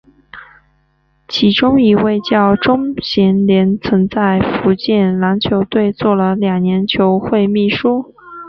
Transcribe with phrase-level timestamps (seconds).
[1.27, 8.11] 其中一位叫钟行廉曾在福建篮球队做了两年球会秘书。